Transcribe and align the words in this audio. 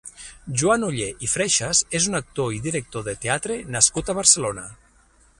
Joan 0.59 0.83
Ollé 0.85 1.09
i 1.25 1.27
Freixas 1.33 1.81
és 1.99 2.07
un 2.11 2.19
actor 2.19 2.55
i 2.59 2.61
director 2.67 3.05
de 3.09 3.15
teatre 3.27 3.57
nascut 3.75 4.09
a 4.09 4.15
Barcelona. 4.21 4.65